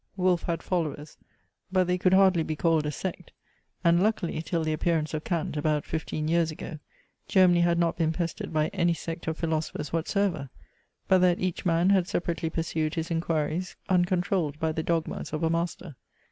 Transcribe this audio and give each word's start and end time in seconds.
Wolfe 0.17 0.41
had 0.41 0.63
followers; 0.63 1.15
but 1.71 1.85
they 1.85 1.99
could 1.99 2.15
hardly 2.15 2.41
be 2.41 2.55
called 2.55 2.87
a 2.87 2.91
sect, 2.91 3.31
and 3.83 4.01
luckily 4.01 4.41
till 4.41 4.63
the 4.63 4.73
appearance 4.73 5.13
of 5.13 5.23
Kant, 5.23 5.55
about 5.55 5.85
fifteen 5.85 6.27
years 6.27 6.49
ago, 6.49 6.79
Germany 7.27 7.61
had 7.61 7.77
not 7.77 7.97
been 7.97 8.11
pestered 8.11 8.51
by 8.51 8.69
any 8.69 8.95
sect 8.95 9.27
of 9.27 9.37
philosophers 9.37 9.93
whatsoever; 9.93 10.49
but 11.07 11.19
that 11.19 11.37
each 11.39 11.67
man 11.67 11.91
had 11.91 12.07
separately 12.07 12.49
pursued 12.49 12.95
his 12.95 13.11
inquiries 13.11 13.75
uncontrolled 13.89 14.57
by 14.59 14.71
the 14.71 14.81
dogmas 14.81 15.33
of 15.33 15.43
a 15.43 15.51
master. 15.51 15.95